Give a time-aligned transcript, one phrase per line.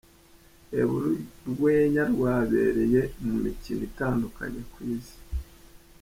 [0.71, 1.11] Reba uru
[1.49, 5.17] rwenya rwabereye mu mikino itandukanye ku isi:.